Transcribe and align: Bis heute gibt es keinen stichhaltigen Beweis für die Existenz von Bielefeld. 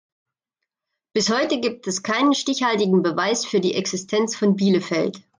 Bis 1.13 1.29
heute 1.31 1.59
gibt 1.59 1.85
es 1.85 2.01
keinen 2.01 2.33
stichhaltigen 2.33 3.03
Beweis 3.03 3.45
für 3.45 3.59
die 3.59 3.75
Existenz 3.75 4.35
von 4.35 4.55
Bielefeld. 4.55 5.21